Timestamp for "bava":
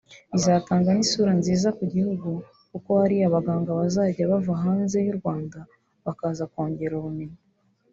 4.31-4.53